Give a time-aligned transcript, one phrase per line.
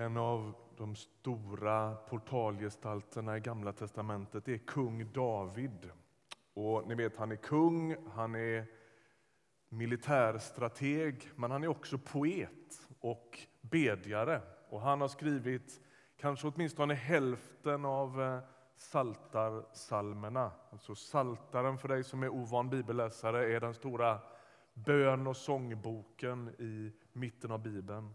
[0.00, 5.90] En av de stora portalgestalterna i Gamla testamentet är kung David.
[6.54, 8.66] Och ni vet, han är kung, han är
[9.68, 14.42] militärstrateg, men han är också poet och bedjare.
[14.68, 15.80] Och han har skrivit
[16.16, 18.40] kanske åtminstone hälften av eh,
[18.76, 20.50] saltarsalmerna.
[20.70, 24.18] Alltså saltaren för dig som är ovan bibelläsare är den stora
[24.74, 28.14] bön och sångboken i mitten av Bibeln.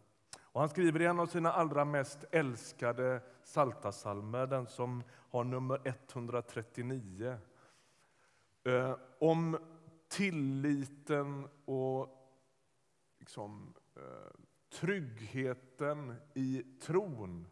[0.54, 5.81] Och han skriver i en av sina allra mest älskade saltasalmer, den som har nummer
[5.84, 7.38] 139,
[8.63, 9.58] eh, om
[10.08, 12.09] tilliten och
[13.20, 14.39] liksom, eh,
[14.71, 17.47] tryggheten i tron.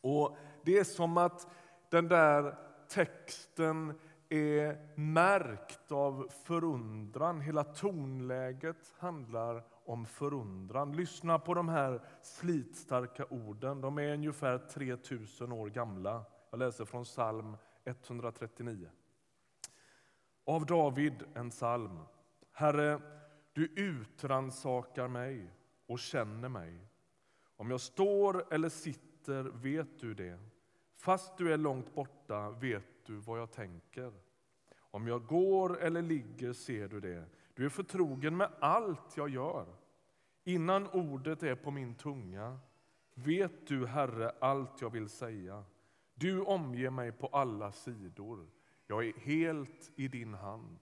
[0.00, 1.46] Och Det är som att
[1.90, 2.56] den där
[2.88, 7.40] texten är märkt av förundran.
[7.40, 10.92] Hela tonläget handlar om förundran.
[10.92, 13.80] Lyssna på de här slitstarka orden.
[13.80, 16.24] De är ungefär 3000 år gamla.
[16.50, 18.90] Jag läser från psalm 139.
[20.44, 21.98] Av David, en psalm.
[22.52, 23.00] Herre,
[23.52, 25.50] du utransakar mig
[25.86, 26.88] och känner mig.
[27.56, 30.38] Om jag står eller sitter vet du det.
[30.96, 34.12] Fast du är långt borta vet du vad jag tänker.
[34.74, 37.24] Om jag går eller ligger ser du det.
[37.54, 39.66] Du är förtrogen med allt jag gör.
[40.44, 42.58] Innan ordet är på min tunga
[43.16, 45.64] vet du, Herre, allt jag vill säga.
[46.14, 48.50] Du omger mig på alla sidor.
[48.86, 50.78] Jag är helt i din hand.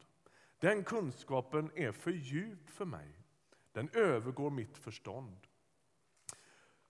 [0.59, 3.09] Den kunskapen är för djup för mig.
[3.73, 5.47] Den övergår mitt förstånd.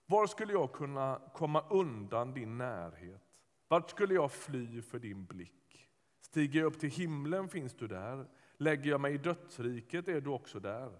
[0.05, 3.24] Var skulle jag kunna komma undan din närhet?
[3.67, 5.89] Vart skulle jag fly för din blick?
[6.21, 8.27] Stiger jag upp till himlen finns du där.
[8.57, 10.91] Lägger jag mig i dödsriket är du också där.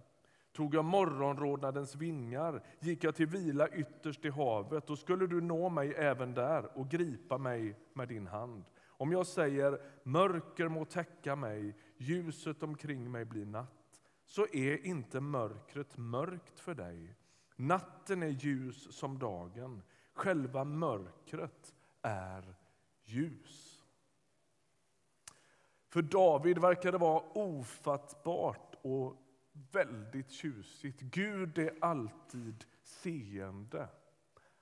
[0.53, 5.69] Tog jag morgonrodnadens vingar, gick jag till vila ytterst i havet, då skulle du nå
[5.69, 8.63] mig även där och gripa mig med din hand.
[8.87, 15.19] Om jag säger mörker må täcka mig, ljuset omkring mig blir natt, så är inte
[15.19, 17.15] mörkret mörkt för dig.
[17.55, 19.81] Natten är ljus som dagen,
[20.13, 21.74] själva mörkret
[22.05, 22.55] är
[23.03, 23.83] ljus.
[25.87, 29.15] För David verkar det vara ofattbart och
[29.71, 31.01] väldigt tjusigt.
[31.01, 33.87] Gud är alltid seende.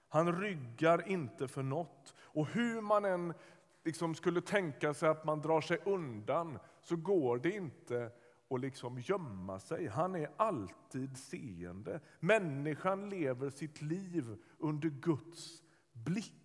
[0.07, 2.13] Han ryggar inte för något.
[2.19, 3.33] Och hur man än
[3.83, 8.11] liksom skulle tänka sig att man drar sig undan så går det inte
[8.49, 9.87] att liksom gömma sig.
[9.87, 11.99] Han är alltid seende.
[12.19, 15.61] Människan lever sitt liv under Guds
[15.91, 16.42] blick.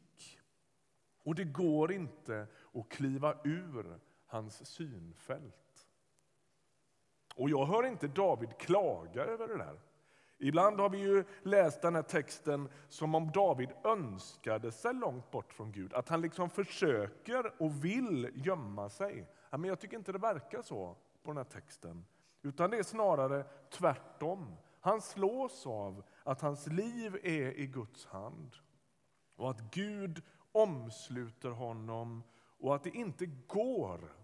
[1.28, 5.88] Och det går inte att kliva ur hans synfält.
[7.36, 9.80] Och jag hör inte David klaga över det där.
[10.38, 15.52] Ibland har vi ju läst den här texten som om David önskade sig långt bort
[15.52, 15.94] från Gud.
[15.94, 19.28] Att han liksom försöker och vill gömma sig.
[19.50, 22.06] Men jag tycker inte det verkar så på den här texten.
[22.42, 24.56] Utan det är snarare tvärtom.
[24.80, 28.56] Han slås av att hans liv är i Guds hand.
[29.36, 30.22] Och att Gud
[30.52, 32.22] omsluter honom
[32.58, 34.18] och att det inte går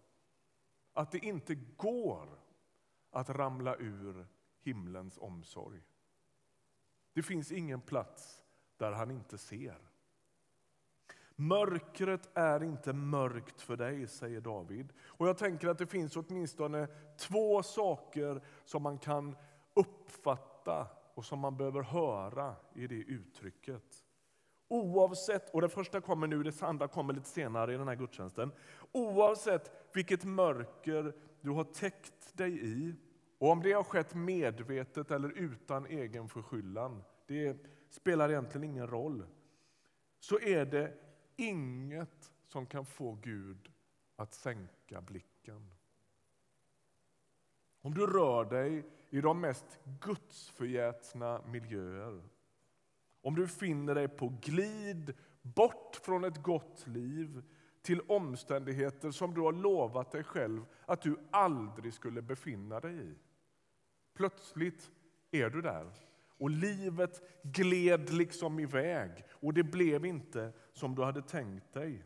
[0.95, 2.29] att det inte går
[3.11, 4.27] att ramla ur
[4.61, 5.83] himlens omsorg.
[7.13, 8.43] Det finns ingen plats
[8.77, 9.79] där han inte ser.
[11.37, 14.93] Mörkret är inte mörkt för dig, säger David.
[15.03, 19.37] Och Jag tänker att det finns åtminstone två saker som man kan
[19.75, 24.05] uppfatta och som man behöver höra i det uttrycket.
[24.69, 28.53] Oavsett, och det första kommer nu, det andra kommer lite senare i den här gudstjänsten.
[28.93, 32.95] Oavsett vilket mörker du har täckt dig i
[33.39, 39.27] och om det har skett medvetet eller utan egen förskyllan, det spelar egentligen ingen roll.
[40.19, 40.93] Så är det
[41.37, 43.73] inget som kan få Gud
[44.17, 45.71] att sänka blicken.
[47.81, 52.23] Om du rör dig i de mest gudsförgätna miljöer,
[53.25, 57.43] om du finner dig på glid bort från ett gott liv
[57.83, 63.15] till omständigheter som du har lovat dig själv att du aldrig skulle befinna dig i.
[64.15, 64.91] Plötsligt
[65.31, 65.93] är du där
[66.39, 72.05] och livet gled liksom iväg och det blev inte som du hade tänkt dig.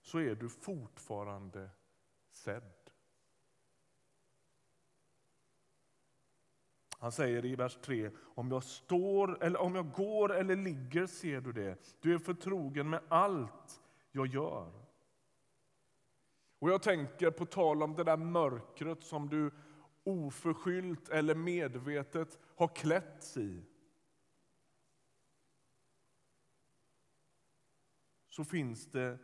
[0.00, 1.70] Så är du fortfarande
[2.30, 2.81] sedd.
[7.02, 11.40] Han säger i vers 3, om jag, står, eller om jag går eller ligger ser
[11.40, 11.96] du det.
[12.00, 13.82] Du är förtrogen med allt
[14.12, 14.72] jag gör.
[16.58, 19.50] Och Jag tänker på tal om det där mörkret som du
[20.04, 23.62] oförskyllt eller medvetet har klätts i.
[28.28, 29.18] så finns det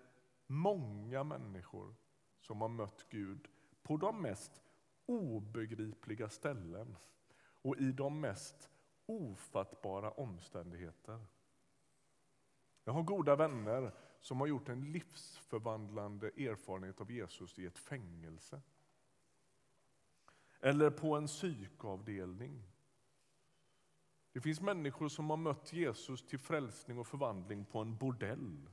[0.46, 1.94] många människor
[2.40, 3.48] som har mött Gud
[3.82, 4.62] på de mest
[5.06, 6.96] obegripliga ställen
[7.68, 8.70] och i de mest
[9.06, 11.26] ofattbara omständigheter.
[12.84, 18.60] Jag har goda vänner som har gjort en livsförvandlande erfarenhet av Jesus i ett fängelse.
[20.60, 22.62] Eller på en psykavdelning.
[24.32, 28.68] Det finns människor som har mött Jesus till frälsning och förvandling på en bordell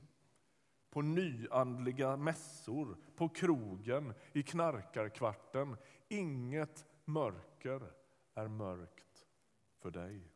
[0.96, 5.76] på nyandliga mässor, på krogen, i knarkarkvarten.
[6.08, 7.92] Inget mörker
[8.36, 9.26] är mörkt
[9.78, 10.32] för dig.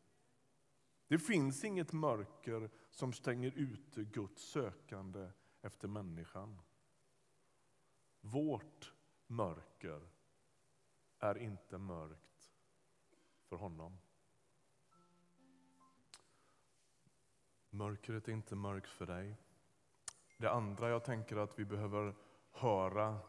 [1.07, 5.31] Det finns inget mörker som stänger ute Guds sökande
[5.61, 6.61] efter människan.
[8.21, 8.93] Vårt
[9.27, 10.09] mörker
[11.19, 12.51] är inte mörkt
[13.45, 13.97] för honom.
[17.69, 19.37] Mörkret är inte mörkt för dig.
[20.37, 22.15] Det andra jag tänker att vi behöver
[22.51, 23.19] höra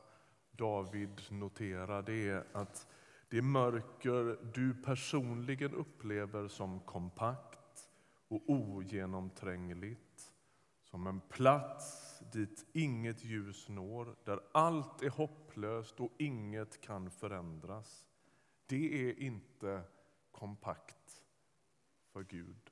[0.51, 2.87] David notera det är att
[3.33, 7.89] det mörker du personligen upplever som kompakt
[8.29, 10.35] och ogenomträngligt
[10.83, 18.09] som en plats dit inget ljus når, där allt är hopplöst och inget kan förändras.
[18.67, 19.83] Det är inte
[20.31, 21.25] kompakt
[22.13, 22.72] för Gud.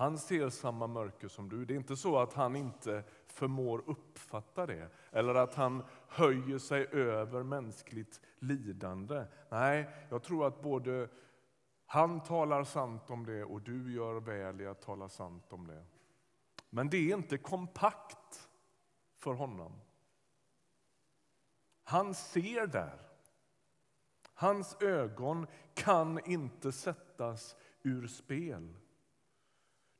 [0.00, 1.64] Han ser samma mörker som du.
[1.64, 6.86] Det är inte så att han inte förmår uppfatta det eller att han höjer sig
[6.86, 9.24] över mänskligt lidande.
[9.48, 11.08] Nej, jag tror att både
[11.86, 15.84] han talar sant om det och du gör väl i att tala sant om det.
[16.70, 18.48] Men det är inte kompakt
[19.18, 19.80] för honom.
[21.84, 23.00] Han ser där.
[24.34, 28.76] Hans ögon kan inte sättas ur spel.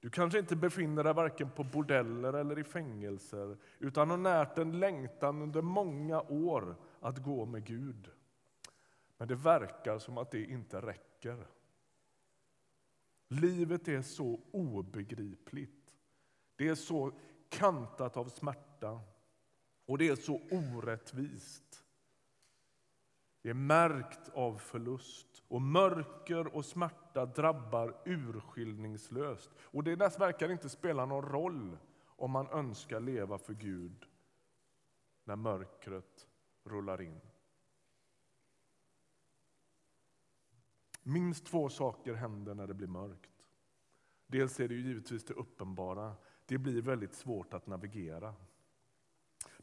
[0.00, 4.80] Du kanske inte befinner dig varken på bordeller eller i fängelser utan har närt en
[4.80, 8.10] längtan under många år att gå med Gud.
[9.16, 11.46] Men det verkar som att det inte räcker.
[13.28, 15.94] Livet är så obegripligt.
[16.56, 17.12] Det är så
[17.48, 19.00] kantat av smärta
[19.86, 21.84] och det är så orättvist.
[23.42, 29.50] Det är märkt av förlust och mörker och smärta drabbar urskiljningslöst.
[29.60, 34.06] Och det verkar inte spela någon roll om man önskar leva för Gud
[35.24, 36.28] när mörkret
[36.64, 37.20] rullar in.
[41.02, 43.30] Minst två saker händer när det blir mörkt.
[44.26, 46.14] Dels är det ju givetvis det uppenbara.
[46.46, 48.34] Det blir väldigt svårt att navigera.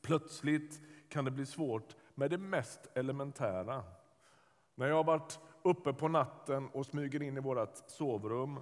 [0.01, 3.83] Plötsligt kan det bli svårt med det mest elementära.
[4.75, 8.59] När jag har varit uppe på natten och smyger in i vårt sovrum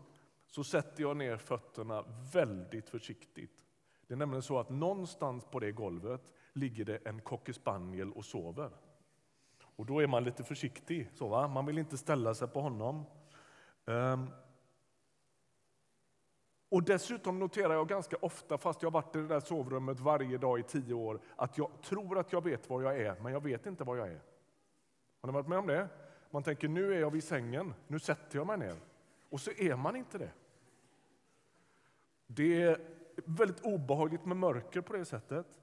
[0.47, 2.03] så sätter jag ner fötterna
[2.33, 3.65] väldigt försiktigt.
[4.07, 8.69] Det är nämligen så att någonstans på det golvet ligger det en cockerspaniel och sover.
[9.75, 11.09] Och då är man lite försiktig.
[11.13, 11.47] Så va?
[11.47, 13.05] Man vill inte ställa sig på honom.
[13.85, 14.29] Um.
[16.75, 20.59] Och dessutom noterar jag ganska ofta, fast jag varit i det där sovrummet varje dag
[20.59, 23.65] i tio år, att jag tror att jag vet var jag är, men jag vet
[23.65, 24.21] inte var jag är.
[25.21, 25.87] Har ni varit med om det?
[26.31, 28.75] Man tänker nu är jag vid sängen, nu sätter jag mig ner.
[29.29, 30.31] Och så är man inte det.
[32.27, 32.81] Det är
[33.15, 35.61] väldigt obehagligt med mörker på det sättet.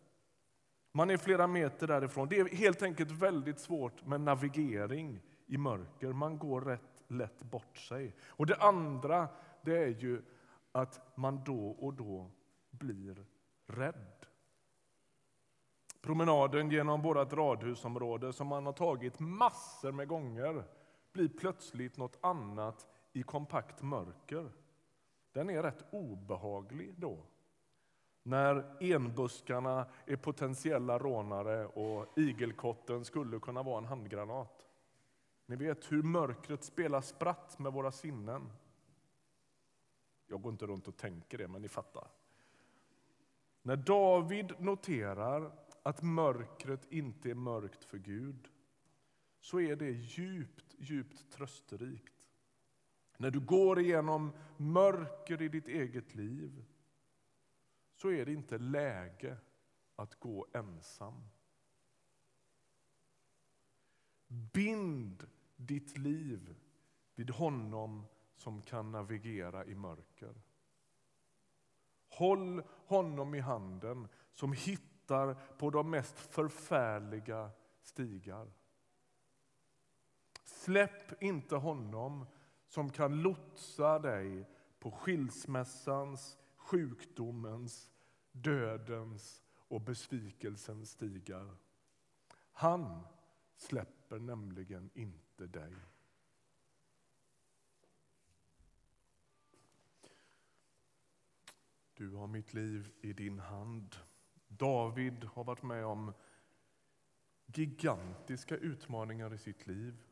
[0.93, 2.29] Man är flera meter därifrån.
[2.29, 6.13] Det är helt enkelt väldigt svårt med navigering i mörker.
[6.13, 8.15] Man går rätt lätt bort sig.
[8.27, 9.29] Och det andra
[9.63, 10.23] det är ju
[10.73, 12.31] att man då och då
[12.71, 13.27] blir
[13.67, 14.27] rädd.
[16.01, 20.65] Promenaden genom vårt radhusområde som man har tagit massor med gånger
[21.13, 24.53] blir plötsligt något annat i kompakt mörker.
[25.33, 27.19] Den är rätt obehaglig då.
[28.23, 34.67] När enbuskarna är potentiella rånare och igelkotten skulle kunna vara en handgranat.
[35.47, 38.53] Ni vet hur mörkret spelar spratt med våra sinnen.
[40.27, 42.09] Jag går inte runt och tänker det, men ni fattar.
[43.63, 45.53] När David noterar
[45.83, 48.49] att mörkret inte är mörkt för Gud
[49.41, 52.29] så är det djupt, djupt trösterikt.
[53.17, 56.65] När du går igenom mörker i ditt eget liv
[57.95, 59.37] så är det inte läge
[59.97, 61.29] att gå ensam.
[64.27, 65.27] Bind
[65.57, 66.55] ditt liv
[67.15, 70.35] vid honom som kan navigera i mörker.
[72.09, 77.51] Håll honom i handen som hittar på de mest förfärliga
[77.83, 78.53] stigar.
[80.45, 82.27] Släpp inte honom
[82.69, 84.49] som kan lotsa dig
[84.79, 87.91] på skilsmässans, sjukdomens,
[88.33, 91.57] dödens och besvikelsens stigar.
[92.53, 93.07] Han
[93.57, 95.75] släpper nämligen inte dig.
[101.95, 103.97] Du har mitt liv i din hand.
[104.49, 106.13] David har varit med om
[107.47, 110.03] gigantiska utmaningar i sitt liv.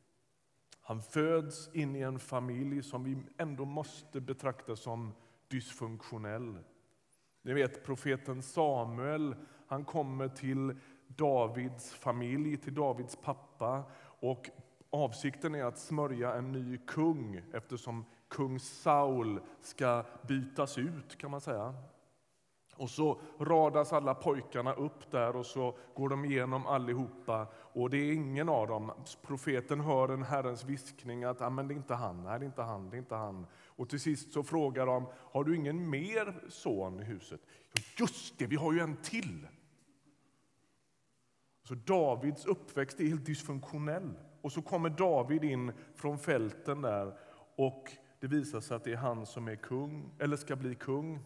[0.81, 5.13] Han föds in i en familj som vi ändå måste betrakta som
[5.49, 6.59] dysfunktionell.
[7.43, 13.85] Ni vet profeten Samuel, han kommer till Davids familj, till Davids pappa.
[14.03, 14.51] Och
[14.91, 21.41] avsikten är att smörja en ny kung eftersom kung Saul ska bytas ut kan man
[21.41, 21.75] säga.
[22.77, 27.47] Och så radas alla pojkarna upp där och så går de igenom allihopa.
[27.55, 28.93] Och det är ingen av dem.
[29.23, 32.47] Profeten hör en Herrens viskning att ah, men det är inte han, nej det är
[32.47, 33.47] inte han, det är inte han.
[33.65, 37.41] Och till sist så frågar de, har du ingen mer son i huset?
[37.99, 39.47] Just det, vi har ju en till.
[41.63, 44.19] Så Davids uppväxt är helt dysfunktionell.
[44.41, 47.19] Och så kommer David in från fälten där
[47.57, 51.21] och det visar sig att det är han som är kung, eller ska bli kung.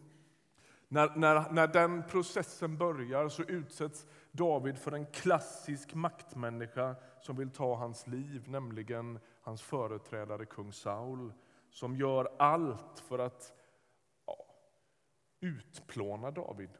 [0.89, 7.51] När, när, när den processen börjar så utsätts David för en klassisk maktmänniska som vill
[7.51, 11.33] ta hans liv, nämligen hans företrädare kung Saul
[11.71, 13.53] som gör allt för att
[14.27, 14.47] ja,
[15.41, 16.71] utplåna David.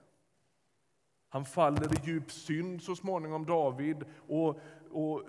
[1.29, 4.05] Han faller i djup synd så småningom, David.
[4.29, 4.59] Och,
[4.91, 5.23] och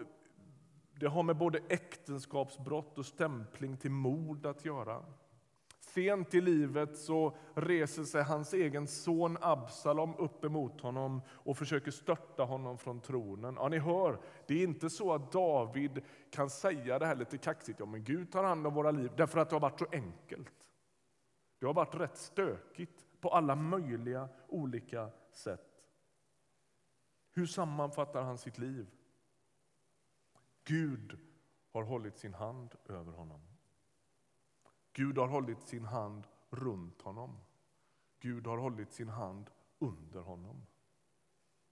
[1.00, 5.06] det har med både äktenskapsbrott och stämpling till mord att göra.
[5.80, 11.92] Sent i livet så reser sig hans egen son Absalom upp emot honom och försöker
[11.92, 13.56] störta honom från tronen.
[13.60, 17.80] Ja, ni hör, det är inte så att David kan säga det här lite kaxigt,
[17.80, 20.66] ja men Gud tar hand om våra liv, därför att det har varit så enkelt.
[21.60, 25.84] Det har varit rätt stökigt på alla möjliga olika sätt.
[27.32, 28.88] Hur sammanfattar han sitt liv?
[30.66, 31.20] Gud
[31.72, 33.42] har hållit sin hand över honom.
[34.94, 37.38] Gud har hållit sin hand runt honom.
[38.20, 40.66] Gud har hållit sin hand under honom.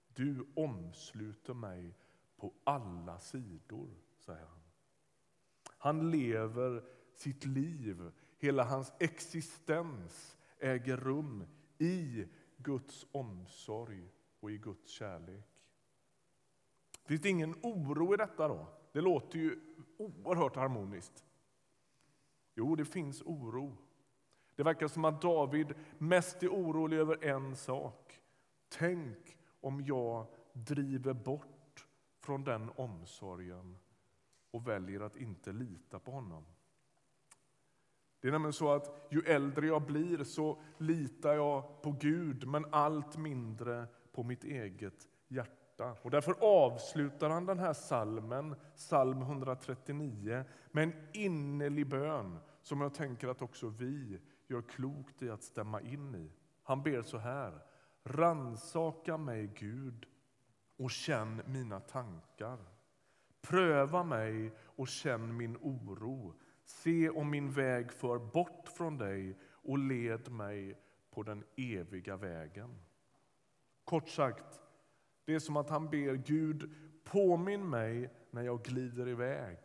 [0.07, 1.95] Du omsluter mig
[2.35, 4.61] på alla sidor, säger han.
[5.77, 6.83] Han lever
[7.15, 11.45] sitt liv, hela hans existens äger rum
[11.77, 14.09] i Guds omsorg
[14.39, 15.69] och i Guds kärlek.
[17.05, 18.67] Finns det ingen oro i detta då?
[18.93, 19.59] Det låter ju
[19.97, 21.25] oerhört harmoniskt.
[22.55, 23.77] Jo, det finns oro.
[24.55, 28.19] Det verkar som att David mest är orolig över en sak.
[28.69, 31.87] Tänk om jag driver bort
[32.19, 33.77] från den omsorgen
[34.51, 36.45] och väljer att inte lita på honom.
[38.19, 42.65] Det är nämligen så att ju äldre jag blir så litar jag på Gud men
[42.73, 45.97] allt mindre på mitt eget hjärta hjärta.
[46.01, 52.93] Och därför avslutar han den här salmen, psalm 139, med en innerlig bön som jag
[52.93, 56.31] tänker att också vi gör klokt i att stämma in i.
[56.63, 57.59] Han ber så här.
[58.03, 60.05] Ransaka mig, Gud,
[60.77, 62.57] och känn mina tankar.
[63.41, 66.33] Pröva mig och känn min oro.
[66.65, 70.77] Se om min väg för bort från dig och led mig
[71.11, 72.81] på den eviga vägen.
[73.83, 74.62] Kort sagt,
[75.25, 76.71] det är som att han ber Gud,
[77.03, 79.57] påminn mig när jag glider iväg.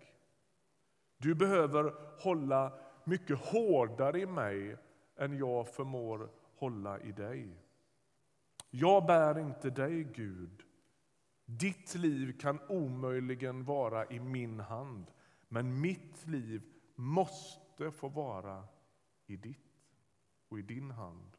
[1.17, 2.73] Du behöver hålla
[3.05, 4.77] mycket hårdare i mig
[5.17, 7.57] än jag förmår hålla i dig.
[8.71, 10.63] Jag bär inte dig, Gud.
[11.45, 15.07] Ditt liv kan omöjligen vara i min hand
[15.49, 16.63] men mitt liv
[16.95, 18.65] måste få vara
[19.27, 19.97] i ditt
[20.49, 21.37] och i din hand.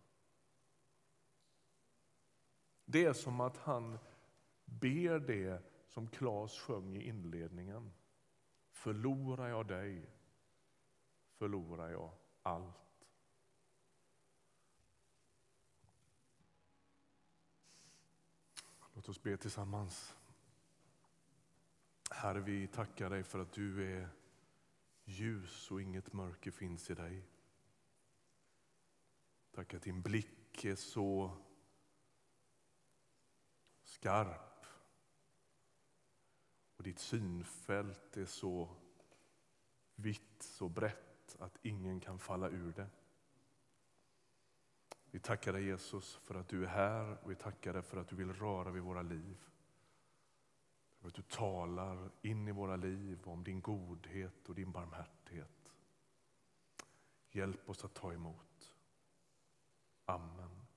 [2.85, 3.99] Det är som att han
[4.69, 7.91] ber det som Claes sjöng i inledningen.
[8.71, 10.09] Förlorar jag dig,
[11.38, 12.11] förlorar jag
[12.41, 13.07] allt.
[18.93, 20.15] Låt oss be tillsammans.
[22.11, 24.09] Herre, vi tackar dig för att du är
[25.03, 27.23] ljus och inget mörker finns i dig.
[29.51, 31.38] Tack att din blick är så
[33.83, 34.49] skarp
[37.00, 38.70] ditt synfält är så
[39.96, 42.88] vitt, så brett att ingen kan falla ur det.
[45.12, 48.08] Vi tackar dig Jesus för att du är här och vi tackar dig för att
[48.08, 49.38] du vill röra vid våra liv.
[51.00, 55.74] För att du talar in i våra liv om din godhet och din barmhärtighet.
[57.32, 58.75] Hjälp oss att ta emot.
[60.06, 60.68] Amen.